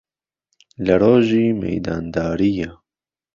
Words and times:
لە 0.85 0.95
رۆژی 1.01 1.47
مەیداندارییە 1.59 2.69